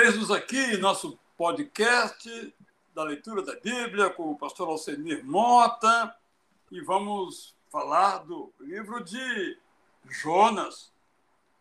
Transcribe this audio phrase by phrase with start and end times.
[0.00, 2.54] Eis-nos aqui, nosso podcast
[2.94, 6.14] da leitura da Bíblia com o pastor Alcenir Mota
[6.70, 9.58] e vamos falar do livro de
[10.08, 10.92] Jonas.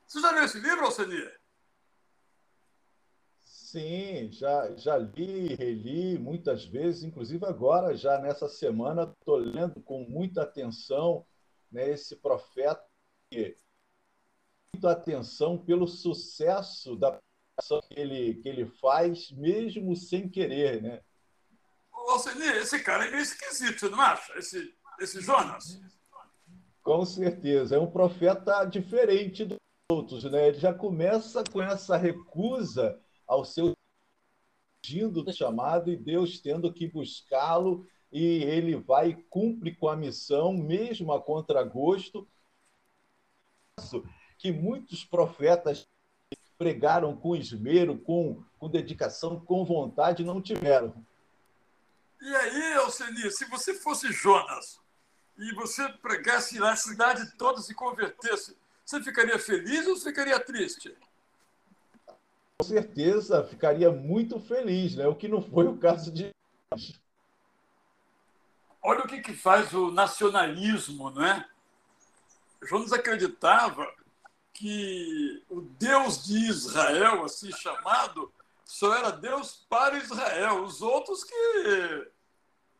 [0.05, 1.39] Você já leu esse livro, Alcenir?
[3.44, 10.04] Sim, já, já li, reli muitas vezes, inclusive agora, já nessa semana, estou lendo com
[10.04, 11.26] muita atenção
[11.72, 12.86] né, esse profeta,
[14.76, 17.20] muita atenção pelo sucesso da
[17.89, 20.81] que ele, que ele faz, mesmo sem querer.
[20.81, 21.02] Né?
[21.91, 24.38] Alcenir, esse cara é meio esquisito, você não acha?
[24.38, 25.80] Esse, esse Jonas?
[26.84, 29.58] Com certeza, é um profeta diferente dos
[29.91, 30.23] outros.
[30.23, 30.50] Né?
[30.50, 33.73] Ele já começa com essa recusa ao seu
[34.86, 40.53] fugindo do chamado e Deus tendo que buscá-lo e ele vai cumpre com a missão
[40.53, 42.26] mesmo a contragosto
[44.38, 45.86] que muitos profetas
[46.57, 50.94] pregaram com esmero, com, com dedicação, com vontade, não tiveram.
[52.22, 54.80] E aí, Alceni, se você fosse Jonas
[55.38, 60.95] e você pregasse na cidade toda se convertesse, você ficaria feliz ou ficaria triste?
[62.59, 65.08] com certeza ficaria muito feliz, né?
[65.08, 66.31] o que não foi o caso de.
[68.81, 71.47] Olha o que, que faz o nacionalismo, não é?
[72.64, 73.88] Jonas acreditava
[74.58, 78.31] que o Deus de Israel, assim chamado,
[78.66, 80.64] só era Deus para Israel.
[80.64, 82.11] Os outros que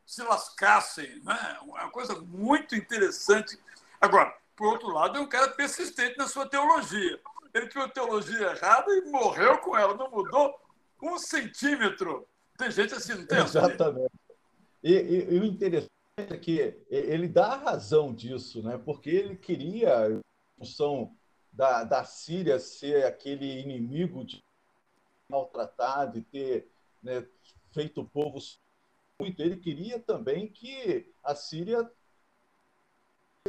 [0.06, 1.58] se lascassem, né?
[1.62, 3.58] Uma coisa muito interessante.
[4.02, 7.20] Agora, por outro lado, é um cara persistente na sua teologia
[7.58, 10.56] ele tinha uma teologia errada e morreu com ela, não mudou
[11.02, 12.28] um centímetro.
[12.58, 13.40] Tem gente assim, não tem?
[13.40, 14.12] Exatamente.
[14.84, 18.80] E, e, e, o interessante é que ele dá a razão disso, né?
[18.84, 20.20] porque ele queria,
[20.58, 21.16] função
[21.58, 24.44] da, da Síria ser aquele inimigo de
[25.28, 26.70] maltratado e ter
[27.02, 27.26] né,
[27.72, 28.38] feito o povo
[29.20, 31.92] muito, ele queria também que a Síria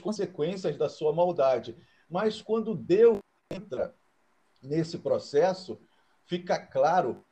[0.00, 1.76] consequências da sua maldade.
[2.08, 3.18] Mas quando Deus
[3.52, 3.94] entra
[4.62, 5.78] nesse processo,
[6.24, 7.22] fica claro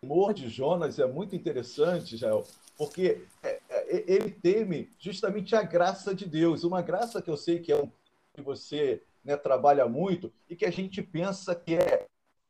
[0.00, 2.46] o amor de Jonas é muito interessante, Jael,
[2.78, 7.58] porque é, é, ele teme justamente a graça de Deus, uma graça que eu sei
[7.58, 7.90] que é um
[8.34, 12.06] que você né, trabalha muito e que a gente pensa que é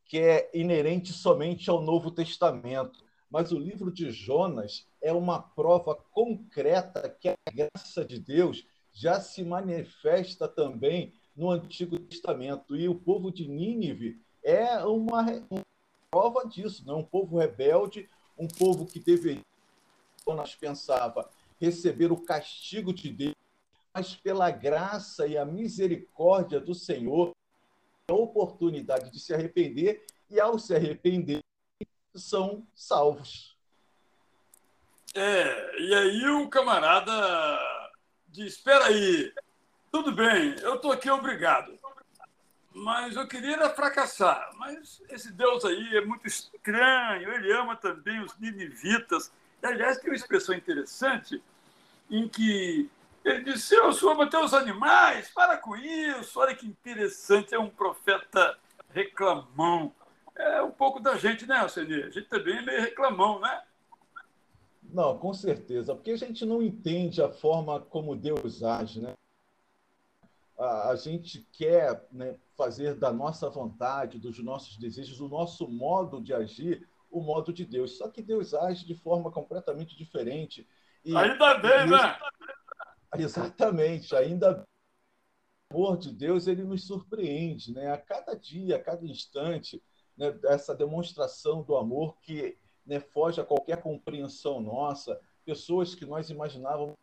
[0.06, 3.02] que é inerente somente ao Novo Testamento.
[3.30, 9.18] Mas o livro de Jonas é uma prova concreta que a graça de Deus já
[9.18, 12.76] se manifesta também no Antigo Testamento.
[12.76, 15.24] E o povo de Nínive é uma,
[16.14, 16.98] prova disso, não?
[16.98, 17.00] Né?
[17.00, 18.08] um povo rebelde,
[18.38, 19.42] um povo que deveria,
[20.24, 21.28] nós pensava,
[21.60, 23.34] receber o castigo de Deus,
[23.94, 27.32] mas pela graça e a misericórdia do Senhor,
[28.08, 31.42] a oportunidade de se arrepender, e ao se arrepender,
[32.12, 33.56] são salvos.
[35.14, 37.12] É, e aí o camarada
[38.26, 39.32] diz: espera aí,
[39.92, 41.78] tudo bem, eu estou aqui obrigado.
[42.76, 44.50] Mas eu queria fracassar.
[44.56, 49.30] Mas esse Deus aí é muito estranho, ele ama também os ninivitas.
[49.62, 51.40] Aliás, tem uma expressão interessante
[52.10, 52.90] em que
[53.24, 56.38] ele disse: Eu sou até os animais, para com isso.
[56.38, 58.56] Olha que interessante, é um profeta
[58.90, 59.92] reclamão.
[60.36, 62.02] É um pouco da gente, né, Alceni?
[62.02, 63.62] A gente também é meio reclamão, né?
[64.82, 69.14] Não, com certeza, porque a gente não entende a forma como Deus age, né?
[70.58, 76.20] a, a gente quer né, fazer da nossa vontade, dos nossos desejos, o nosso modo
[76.20, 77.96] de agir, o modo de Deus.
[77.98, 80.66] Só que Deus age de forma completamente diferente.
[81.04, 82.18] E, ainda bem, né?
[83.18, 84.66] Exatamente, ainda
[85.70, 87.90] amor de Deus ele nos surpreende, né?
[87.92, 89.82] A cada dia, a cada instante,
[90.16, 96.30] né, essa demonstração do amor que né, foge a qualquer compreensão nossa, pessoas que nós
[96.30, 96.94] imaginávamos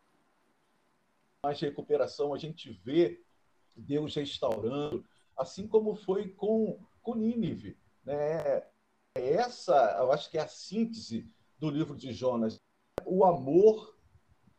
[1.44, 3.22] mais recuperação, a gente vê
[3.76, 5.04] Deus restaurando,
[5.36, 7.78] assim como foi com, com Nínive.
[8.06, 8.64] Né?
[9.16, 11.28] Essa, eu acho que é a síntese
[11.58, 12.58] do livro de Jonas.
[13.06, 13.98] O amor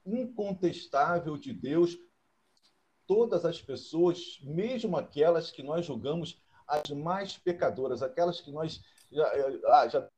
[0.05, 1.99] incontestável de Deus,
[3.07, 9.31] todas as pessoas, mesmo aquelas que nós julgamos as mais pecadoras, aquelas que nós já,
[9.67, 10.09] ah, já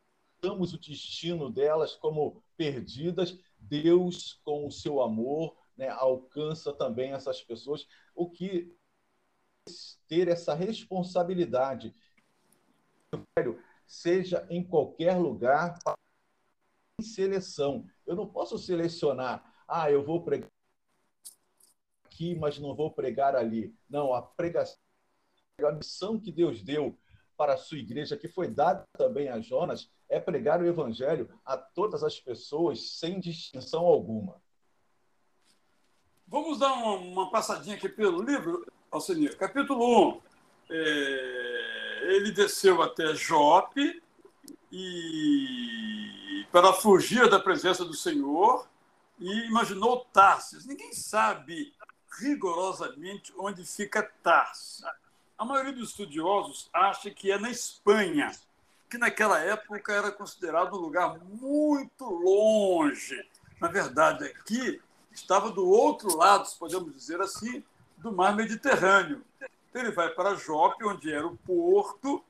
[0.41, 7.43] damos o destino delas como perdidas, Deus, com o seu amor, né, alcança também essas
[7.43, 8.77] pessoas, o que
[10.07, 11.95] ter essa responsabilidade,
[13.87, 15.79] seja em qualquer lugar,
[17.01, 17.87] em seleção.
[18.07, 20.51] Eu não posso selecionar, ah, eu vou pregar
[22.15, 23.75] aqui, mas não vou pregar ali.
[23.91, 24.79] Não, a pregação,
[25.61, 26.97] a missão que Deus deu
[27.37, 31.57] para a sua igreja, que foi dada também a Jonas, é pregar o evangelho a
[31.57, 34.41] todas as pessoas, sem distinção alguma.
[36.27, 39.37] Vamos dar uma, uma passadinha aqui pelo livro, Alcenir.
[39.37, 40.21] Capítulo 1.
[40.71, 44.03] É, ele desceu até Jope
[44.71, 48.67] e para fugir da presença do Senhor
[49.19, 50.67] e imaginou Tarsis.
[50.67, 51.73] Ninguém sabe
[52.19, 54.85] rigorosamente onde fica Tarsis.
[55.37, 58.31] A maioria dos estudiosos acha que é na Espanha,
[58.89, 63.29] que naquela época era considerado um lugar muito longe.
[63.61, 64.81] Na verdade, aqui
[65.11, 67.65] estava do outro lado, se podemos dizer assim,
[67.99, 69.25] do mar Mediterrâneo.
[69.75, 72.23] Ele vai para Jope, onde era o porto.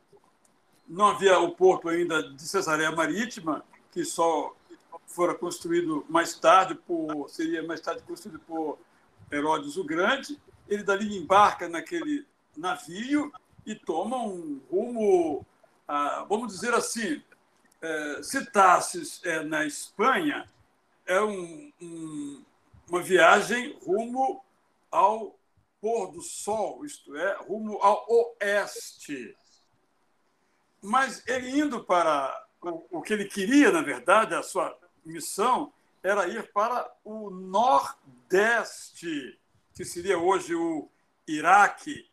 [0.89, 4.55] Não havia o porto ainda de Cesareia Marítima, que só
[5.15, 8.79] fora construído mais tarde por seria mais tarde construído por
[9.31, 10.41] Herodes o Grande.
[10.69, 12.27] Ele dali embarca naquele
[12.57, 13.33] navio
[13.65, 15.47] e toma um rumo,
[15.87, 17.23] ah, vamos dizer assim,
[17.81, 20.51] é, se Tassis é na Espanha,
[21.07, 22.45] é um, um,
[22.89, 24.45] uma viagem rumo
[24.91, 25.39] ao
[25.81, 28.05] pôr do sol, isto é, rumo ao
[28.41, 29.37] oeste.
[30.83, 35.73] Mas ele indo para o, o que ele queria, na verdade, a sua missão
[36.03, 37.91] era ir para o nordeste,
[39.75, 40.89] que seria hoje o
[41.27, 42.11] Iraque,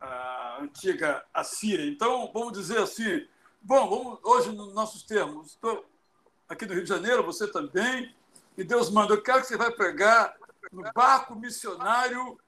[0.00, 1.86] a antiga Assíria.
[1.86, 3.26] Então, vamos dizer assim,
[3.60, 5.84] bom, vamos, hoje, nos nossos termos, estou
[6.48, 8.14] aqui no Rio de Janeiro, você também,
[8.56, 10.36] e Deus manda, eu quero que você vai pregar
[10.70, 12.38] no barco missionário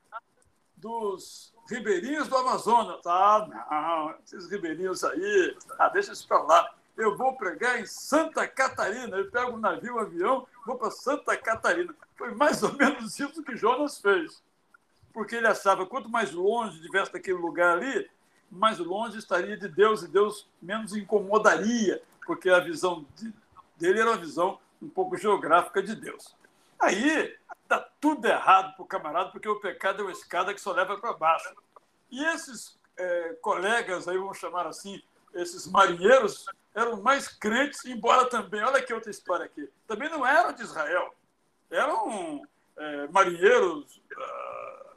[0.76, 3.00] dos ribeirinhos do Amazonas.
[3.06, 6.74] Ah, não, esses ribeirinhos aí, ah, deixa isso para lá.
[6.96, 9.16] Eu vou pregar em Santa Catarina.
[9.16, 11.94] Eu pego um navio, um avião, vou para Santa Catarina.
[12.16, 14.42] Foi mais ou menos isso que Jonas fez.
[15.12, 18.08] Porque ele achava quanto mais longe estivesse daquele lugar ali,
[18.50, 23.32] mais longe estaria de Deus e Deus menos incomodaria, porque a visão de,
[23.76, 26.34] dele era uma visão um pouco geográfica de Deus.
[26.78, 30.72] Aí está tudo errado para o camarada, porque o pecado é uma escada que só
[30.72, 31.54] leva para baixo.
[32.10, 35.02] E esses é, colegas, aí vamos chamar assim,
[35.32, 40.52] esses marinheiros, eram mais crentes, embora também, olha que outra história aqui, também não eram
[40.52, 41.14] de Israel.
[41.70, 42.42] Eram
[42.76, 44.94] é, marinheiros, uh,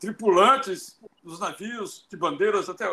[0.00, 2.86] tripulantes dos navios de bandeiras, até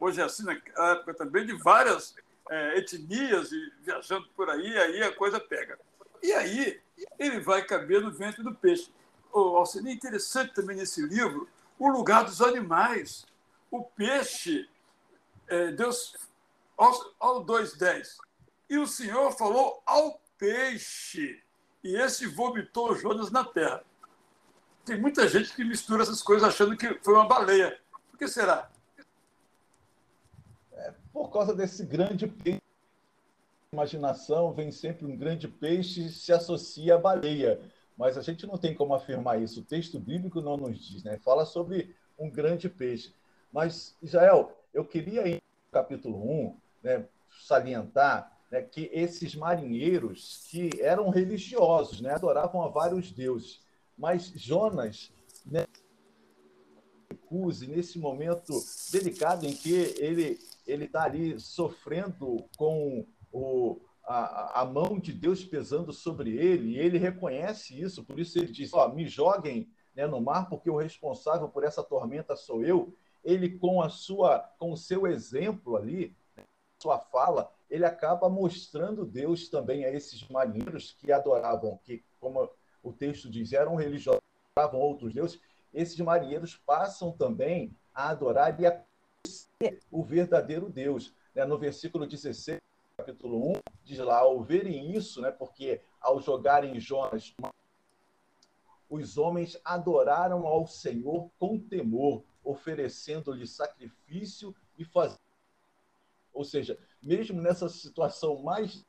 [0.00, 0.54] hoje é assim, na
[0.92, 2.14] época também, de várias
[2.50, 5.78] é, etnias e viajando por aí, aí a coisa pega.
[6.22, 6.80] E aí
[7.18, 8.90] ele vai caber no ventre do peixe.
[9.32, 11.48] Oh, Alcine, é interessante também nesse livro
[11.78, 13.26] o lugar dos animais.
[13.70, 14.68] O peixe,
[15.48, 16.14] é, Deus,
[16.76, 18.16] ao 2,10.
[18.68, 21.42] E o Senhor falou ao peixe,
[21.82, 23.84] e esse vomitou Jonas na terra.
[24.84, 27.78] Tem muita gente que mistura essas coisas achando que foi uma baleia.
[28.10, 28.70] Por que será?
[30.72, 32.64] É por causa desse grande peixe
[33.74, 37.60] imaginação vem sempre um grande peixe se associa à baleia,
[37.96, 39.60] mas a gente não tem como afirmar isso.
[39.60, 41.18] O texto bíblico não nos diz, né?
[41.18, 43.12] Fala sobre um grande peixe.
[43.52, 45.40] Mas, Israel, eu queria, em
[45.72, 47.08] capítulo 1, né,
[47.42, 53.60] salientar né, que esses marinheiros que eram religiosos, né, adoravam a vários deuses,
[53.98, 55.12] mas Jonas,
[55.44, 55.64] né,
[57.66, 58.52] nesse momento
[58.92, 65.44] delicado em que ele ele está ali sofrendo com o, a, a, mão de Deus
[65.44, 70.06] pesando sobre ele, e ele reconhece isso, por isso ele diz: oh, me joguem né,
[70.06, 72.94] no mar, porque o responsável por essa tormenta sou eu.
[73.22, 76.14] Ele, com a sua, com o seu exemplo ali,
[76.84, 82.50] sua fala, ele acaba mostrando Deus também a esses marinheiros que adoravam, que, como
[82.82, 84.20] o texto diz, eram religiosos,
[84.54, 85.40] adoravam outros deuses.
[85.72, 88.84] Esses marinheiros passam também a adorar e a
[89.90, 91.14] o verdadeiro Deus.
[91.34, 91.46] Né?
[91.46, 92.60] No versículo 16,
[92.98, 97.34] capítulo 1, diz lá, ao verem isso, né, porque ao jogarem Jonas,
[98.90, 105.24] os homens adoraram ao Senhor com temor, oferecendo-lhe sacrifício e fazendo.
[106.34, 108.84] Ou seja, mesmo nessa situação mais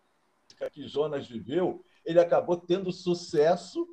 [0.72, 3.88] que Jonas viveu, ele acabou tendo sucesso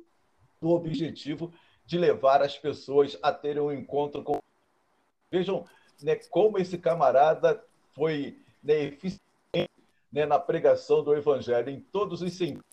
[0.61, 1.53] no objetivo
[1.85, 4.41] de levar as pessoas a terem um encontro com.
[5.31, 5.65] Vejam
[6.01, 9.21] né, como esse camarada foi né, eficiente
[10.11, 12.63] né, na pregação do evangelho em todos os sentidos.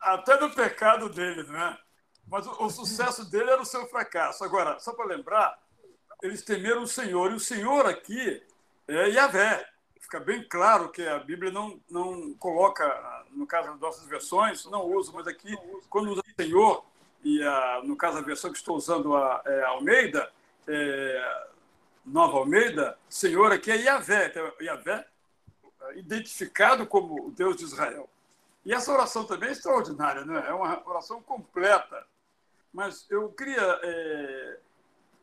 [0.00, 1.78] Até no pecado dele, né?
[2.26, 4.44] Mas o, o sucesso dele era o seu fracasso.
[4.44, 5.58] Agora, só para lembrar,
[6.22, 7.30] eles temeram o Senhor.
[7.30, 8.42] E o Senhor aqui
[8.88, 9.71] é Yahvé.
[10.12, 12.84] Fica bem claro que a Bíblia não, não coloca,
[13.30, 15.56] no caso das nossas versões, não usa, mas aqui,
[15.88, 16.84] quando usa o Senhor,
[17.24, 20.30] e a, no caso a versão que estou usando, a, é, a Almeida,
[20.68, 21.46] é,
[22.04, 24.26] Nova Almeida, Senhor aqui é Yahvé.
[24.26, 25.06] Então, Yahvé,
[25.94, 28.06] identificado como o Deus de Israel.
[28.66, 30.44] E essa oração também é extraordinária, né?
[30.46, 32.06] é uma oração completa.
[32.70, 34.58] Mas eu queria é,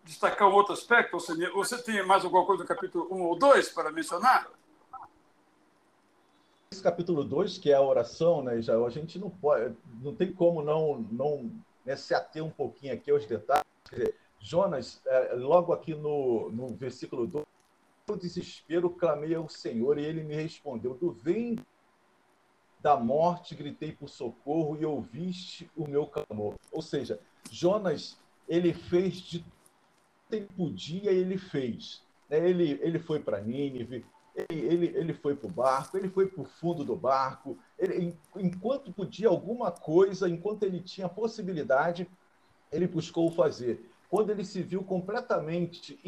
[0.04, 1.12] destacar um outro aspecto.
[1.12, 4.50] Você, você tem mais alguma coisa no capítulo 1 ou 2 para mencionar?
[6.72, 10.32] Esse capítulo 2, que é a oração, né, Israel, a gente não pode, não tem
[10.32, 11.52] como não, não
[11.84, 13.66] né, se ater um pouquinho aqui aos detalhes.
[13.90, 17.44] Dizer, Jonas, é, logo aqui no, no versículo 2,
[18.08, 21.66] no desespero clamei ao Senhor e ele me respondeu: Do ventre
[22.80, 26.54] da morte gritei por socorro e ouviste o meu clamor.
[26.72, 28.16] Ou seja, Jonas,
[28.48, 29.52] ele fez de tudo
[30.30, 32.04] que podia, ele fez.
[32.30, 32.48] Né?
[32.48, 34.06] Ele, ele foi para Nínive,
[34.50, 37.58] ele, ele, foi para o barco, ele foi para o fundo do barco.
[37.78, 42.08] Ele, enquanto podia alguma coisa, enquanto ele tinha possibilidade,
[42.72, 43.90] ele buscou fazer.
[44.10, 46.00] Quando ele se viu completamente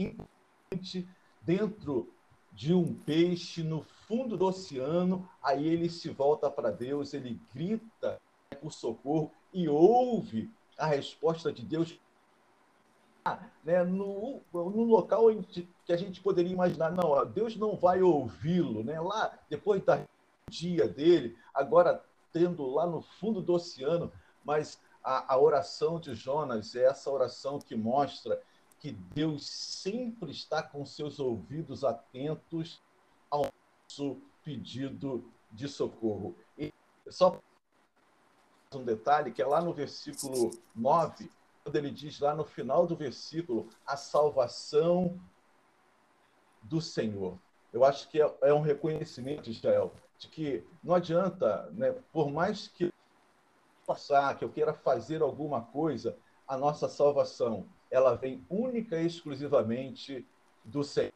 [1.41, 2.09] dentro
[2.51, 8.19] de um peixe no fundo do oceano, aí ele se volta para Deus, ele grita
[8.61, 11.99] por socorro e ouve a resposta de Deus
[13.63, 15.27] né, no, no local
[15.85, 18.99] que a gente poderia imaginar, não, Deus não vai ouvi-lo, né?
[18.99, 20.03] Lá, depois da
[20.49, 24.11] dia dele, agora tendo lá no fundo do oceano,
[24.43, 28.41] mas a, a oração de Jonas é essa oração que mostra
[28.79, 32.81] que Deus sempre está com seus ouvidos atentos
[33.29, 33.45] ao
[33.83, 36.35] nosso pedido de socorro.
[36.57, 36.73] E
[37.07, 37.39] só
[38.73, 41.29] um detalhe, que é lá no versículo 9,
[41.63, 45.19] quando ele diz lá no final do versículo, a salvação
[46.61, 47.37] do Senhor.
[47.71, 52.67] Eu acho que é, é um reconhecimento, Israel, de que não adianta, né, por mais
[52.67, 52.91] que
[53.85, 60.27] passar, que eu queira fazer alguma coisa, a nossa salvação, ela vem única e exclusivamente
[60.63, 61.13] do Senhor.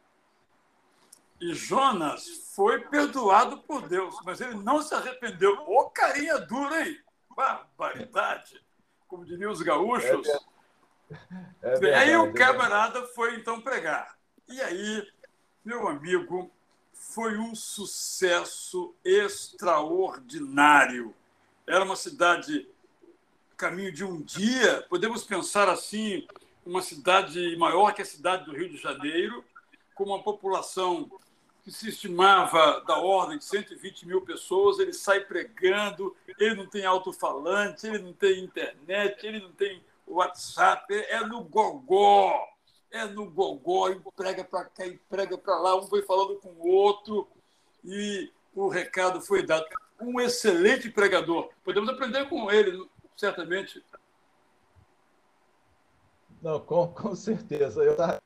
[1.40, 5.52] E Jonas foi perdoado por Deus, mas ele não se arrependeu.
[5.68, 6.98] Ô, carinha dura, hein?
[7.36, 8.65] Barbaridade
[9.08, 10.28] como diriam os gaúchos.
[11.62, 14.16] É, verdade, aí o é camarada foi então pregar.
[14.48, 15.06] E aí,
[15.64, 16.50] meu amigo,
[16.92, 21.14] foi um sucesso extraordinário.
[21.66, 22.68] Era uma cidade
[23.56, 26.26] caminho de um dia, podemos pensar assim,
[26.64, 29.42] uma cidade maior que a cidade do Rio de Janeiro,
[29.94, 31.10] com uma população
[31.66, 36.84] que se estimava da ordem de 120 mil pessoas, ele sai pregando, ele não tem
[36.84, 42.40] alto-falante, ele não tem internet, ele não tem WhatsApp, é no gogó,
[42.88, 46.50] é no gogó, e prega para cá e prega para lá, um foi falando com
[46.50, 47.26] o outro,
[47.84, 49.66] e o recado foi dado.
[50.00, 51.50] Um excelente pregador.
[51.64, 53.84] Podemos aprender com ele, certamente.
[56.40, 57.82] Não, com, com certeza.
[57.82, 58.20] Eu estava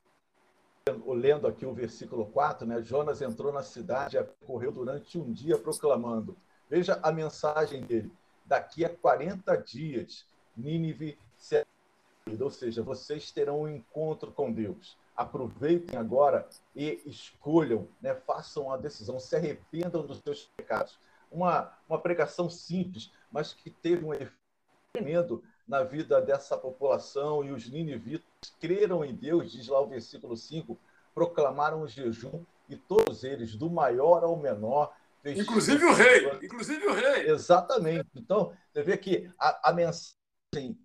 [1.07, 2.83] lendo aqui o versículo 4, né?
[2.83, 6.37] Jonas entrou na cidade e correu durante um dia proclamando.
[6.69, 8.13] Veja a mensagem dele.
[8.45, 11.67] Daqui a 40 dias, Nínive será
[12.39, 14.97] ou seja, vocês terão um encontro com Deus.
[15.17, 18.15] Aproveitem agora e escolham, né?
[18.15, 20.99] façam a decisão, se arrependam dos seus pecados.
[21.31, 24.35] Uma, uma pregação simples, mas que teve um efeito
[24.93, 28.30] tremendo na vida dessa população e os ninivitas
[28.61, 30.79] creram em Deus, diz lá o versículo 5,
[31.15, 34.95] proclamaram o jejum e todos eles, do maior ao menor,
[35.25, 37.31] inclusive o rei, inclusive o rei.
[37.31, 38.09] Exatamente.
[38.15, 40.79] Então, você vê que a, a mensagem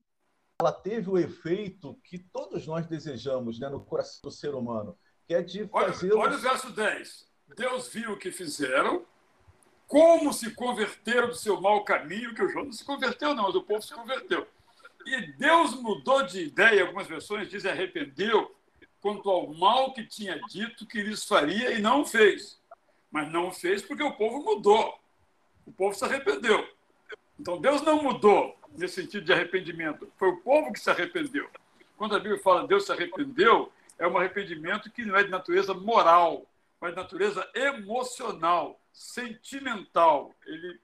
[0.59, 4.97] ela teve o efeito que todos nós desejamos né, no coração do ser humano,
[5.27, 6.13] que é de fazer.
[6.13, 7.27] Olha, olha o verso 10.
[7.55, 9.05] Deus viu o que fizeram,
[9.87, 13.55] como se converteram do seu mau caminho, que o João não se converteu, não, mas
[13.55, 14.47] o povo se converteu.
[15.05, 18.55] E Deus mudou de ideia, algumas versões dizem arrependeu,
[18.99, 22.59] quanto ao mal que tinha dito que lhes faria e não fez.
[23.11, 24.99] Mas não fez porque o povo mudou.
[25.65, 26.67] O povo se arrependeu.
[27.39, 30.11] Então Deus não mudou nesse sentido de arrependimento.
[30.17, 31.47] Foi o povo que se arrependeu.
[31.97, 35.73] Quando a Bíblia fala Deus se arrependeu, é um arrependimento que não é de natureza
[35.73, 36.45] moral,
[36.81, 40.33] mas de natureza emocional, sentimental.
[40.45, 40.79] Ele,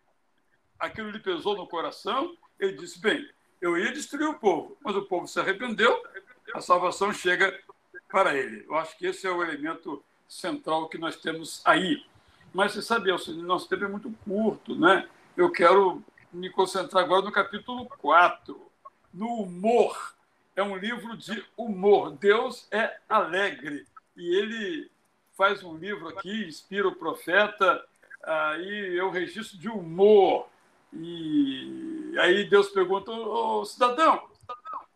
[0.79, 3.27] aquilo lhe pesou no coração, ele disse: bem,
[3.61, 6.01] eu ia destruir o povo, mas o povo se arrependeu,
[6.53, 7.57] a salvação chega
[8.09, 8.65] para ele.
[8.67, 12.03] Eu acho que esse é o elemento central que nós temos aí.
[12.53, 13.11] Mas você sabe,
[13.43, 15.07] nosso tempo é muito curto, né?
[15.37, 16.03] Eu quero
[16.33, 18.59] me concentrar agora no capítulo 4,
[19.13, 20.15] no humor.
[20.55, 22.11] É um livro de humor.
[22.11, 23.85] Deus é alegre.
[24.17, 24.91] E ele
[25.37, 27.85] faz um livro aqui, inspira o profeta,
[28.23, 30.49] aí um registro de humor.
[30.93, 34.29] E aí Deus pergunta, ô cidadão,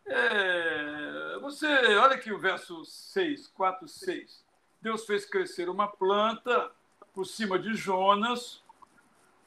[0.08, 1.66] é, você,
[1.98, 4.44] olha aqui o verso 6, 4, 6.
[4.82, 6.72] Deus fez crescer uma planta
[7.14, 8.64] por cima de Jonas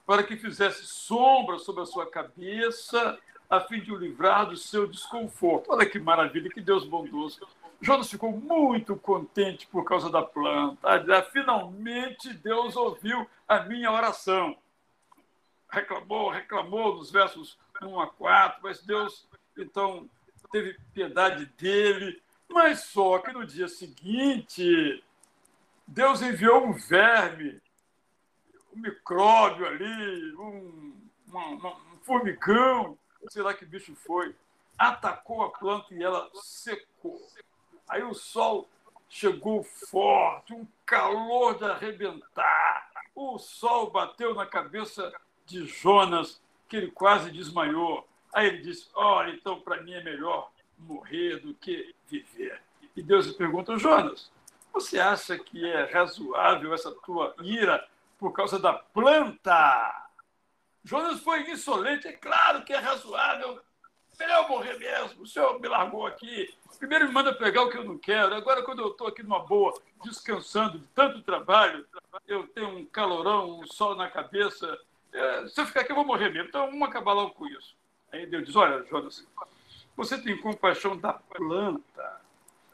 [0.06, 4.86] para que fizesse sombra sobre a sua cabeça, a fim de o livrar do seu
[4.86, 5.70] desconforto.
[5.70, 7.46] Olha que maravilha, que Deus bondoso.
[7.80, 10.88] Jonas ficou muito contente por causa da planta.
[11.30, 14.56] Finalmente Deus ouviu a minha oração.
[15.70, 20.08] Reclamou, reclamou nos versos 1 a 4, mas Deus então
[20.50, 22.22] teve piedade dele.
[22.48, 25.04] Mas só que no dia seguinte,
[25.86, 27.60] Deus enviou um verme
[28.74, 30.94] um micróbio ali, um,
[31.26, 32.96] uma, uma, um formigão,
[33.28, 34.34] sei lá que bicho foi,
[34.78, 37.20] atacou a planta e ela secou.
[37.88, 38.68] Aí o sol
[39.08, 42.88] chegou forte, um calor de arrebentar.
[43.14, 45.12] O sol bateu na cabeça
[45.48, 48.06] de Jonas, que ele quase desmaiou.
[48.32, 52.60] Aí ele disse: Olha, então para mim é melhor morrer do que viver.
[52.94, 54.30] E Deus lhe pergunta: Jonas,
[54.72, 57.84] você acha que é razoável essa tua ira
[58.18, 60.04] por causa da planta.
[60.84, 63.60] Jonas foi insolente, é claro que é razoável.
[64.18, 65.22] Melhor morrer mesmo.
[65.22, 66.52] O senhor me largou aqui.
[66.78, 68.34] Primeiro me manda pegar o que eu não quero.
[68.34, 71.86] Agora, quando eu estou aqui numa boa, descansando de tanto trabalho,
[72.26, 74.76] eu tenho um calorão, um sol na cabeça.
[75.12, 76.48] É, se eu ficar aqui, eu vou morrer mesmo.
[76.48, 77.76] Então, vamos acabar logo com isso.
[78.12, 79.26] Aí Deus diz: Olha, Jonas,
[79.96, 82.20] você tem compaixão da planta,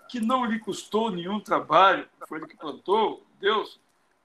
[0.09, 3.81] que não lhe custou nenhum trabalho, foi ele que plantou, Deus,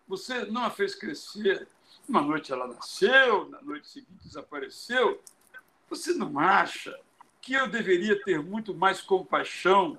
[0.08, 1.68] você não a fez crescer.
[2.08, 5.22] Uma noite ela nasceu, na noite seguinte desapareceu.
[5.89, 6.98] Você não acha
[7.42, 9.98] que eu deveria ter muito mais compaixão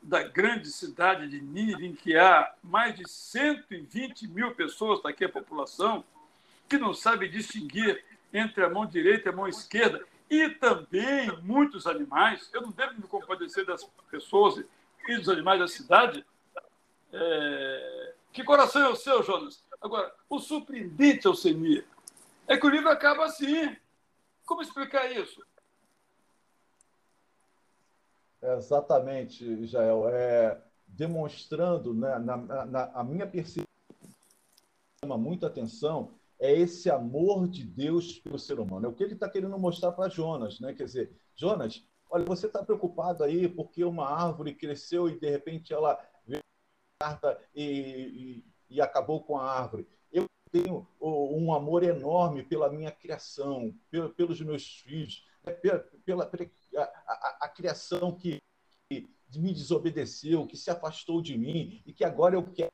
[0.00, 5.28] da grande cidade de Nínive, em que há mais de 120 mil pessoas, daqui a
[5.28, 6.04] população,
[6.68, 11.86] que não sabe distinguir entre a mão direita e a mão esquerda, e também muitos
[11.86, 12.50] animais.
[12.52, 14.62] Eu não devo me compadecer das pessoas
[15.08, 16.24] e dos animais da cidade?
[17.12, 18.14] É...
[18.32, 19.64] Que coração é o seu, Jonas?
[19.80, 21.86] Agora, o surpreendente, Alcemir,
[22.46, 23.74] é que o livro acaba assim.
[24.44, 25.42] Como explicar isso?
[28.42, 30.08] Exatamente, Jael.
[30.08, 33.66] É, demonstrando, né, na, na, a minha percepção,
[35.00, 38.86] chama muita atenção, é esse amor de Deus pelo ser humano.
[38.86, 40.60] É o que ele está querendo mostrar para Jonas.
[40.60, 40.72] Né?
[40.72, 45.72] Quer dizer, Jonas, olha, você está preocupado aí porque uma árvore cresceu e de repente
[45.72, 45.98] ela
[46.98, 49.86] carta e, e, e acabou com a árvore.
[50.10, 53.72] Eu tenho um amor enorme pela minha criação,
[54.16, 56.30] pelos meus filhos, né, pela, pela
[56.76, 58.38] a, a, a, criação que
[58.90, 62.70] me desobedeceu, que se afastou de mim e que agora eu quero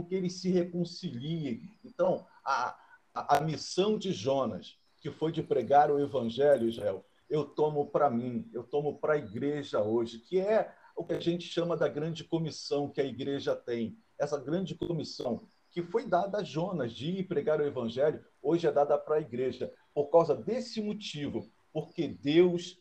[0.00, 1.68] que eles se reconciliem.
[1.84, 2.74] Então, a,
[3.14, 8.08] a, a missão de Jonas, que foi de pregar o evangelho, Israel, eu tomo para
[8.08, 11.88] mim, eu tomo para a igreja hoje, que é o que a gente chama da
[11.88, 13.98] grande comissão que a igreja tem.
[14.18, 18.72] Essa grande comissão que foi dada a Jonas de ir pregar o evangelho, hoje é
[18.72, 22.78] dada para a igreja, por causa desse motivo, porque Deus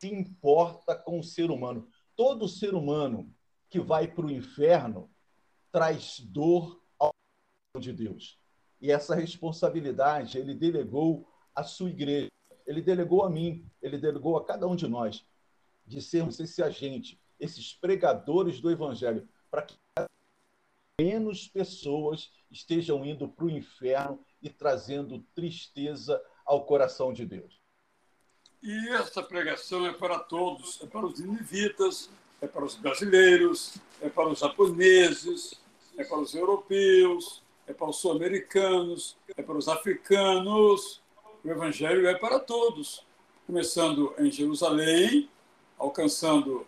[0.00, 1.88] se importa com o ser humano.
[2.16, 3.32] Todo ser humano
[3.68, 5.10] que vai para o inferno
[5.70, 7.12] traz dor ao
[7.78, 8.38] de Deus.
[8.80, 12.28] E essa responsabilidade ele delegou à sua igreja,
[12.66, 15.24] ele delegou a mim, ele delegou a cada um de nós
[15.86, 19.74] de sermos esse agente, esses pregadores do Evangelho, para que
[21.00, 27.60] menos pessoas estejam indo para o inferno e trazendo tristeza ao coração de Deus.
[28.62, 34.08] E essa pregação é para todos, é para os ninivitas, é para os brasileiros, é
[34.08, 35.60] para os japoneses,
[35.96, 41.00] é para os europeus, é para os sul-americanos, é para os africanos.
[41.44, 43.04] O evangelho é para todos,
[43.46, 45.28] começando em Jerusalém,
[45.78, 46.66] alcançando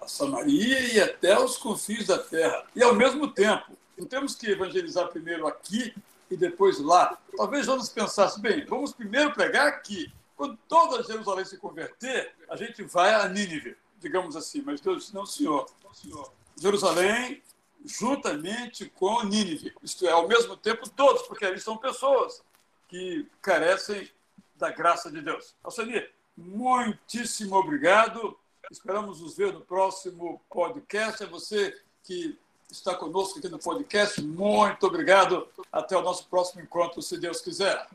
[0.00, 2.66] a Samaria e até os confins da terra.
[2.74, 5.94] E, ao mesmo tempo, não temos que evangelizar primeiro aqui
[6.30, 7.18] e depois lá.
[7.36, 10.12] Talvez Jonas pensasse, bem, vamos primeiro pregar aqui.
[10.36, 14.62] Quando toda Jerusalém se converter, a gente vai a Nínive, digamos assim.
[14.64, 15.68] Mas Deus disse, não, senhor.
[15.94, 16.30] senhor.
[16.60, 17.42] Jerusalém
[17.84, 19.74] juntamente com Nínive.
[19.82, 22.42] Isto é, ao mesmo tempo, todos, porque eles são pessoas
[22.88, 24.08] que carecem
[24.56, 25.54] da graça de Deus.
[25.62, 28.36] Alcemir, muitíssimo obrigado.
[28.70, 31.22] Esperamos nos ver no próximo podcast.
[31.22, 32.38] É você que
[32.70, 35.48] está conosco aqui no podcast, muito obrigado.
[35.70, 37.86] Até o nosso próximo encontro, se Deus quiser.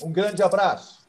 [0.00, 1.03] Um grande abraço.